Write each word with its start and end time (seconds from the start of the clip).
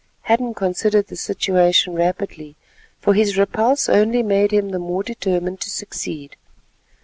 Hadden 0.21 0.55
considered 0.55 1.05
the 1.09 1.15
situation 1.15 1.93
rapidly, 1.93 2.55
for 2.99 3.13
his 3.13 3.37
repulse 3.37 3.87
only 3.87 4.23
made 4.23 4.51
him 4.51 4.69
the 4.69 4.79
more 4.79 5.03
determined 5.03 5.61
to 5.61 5.69
succeed. 5.69 6.37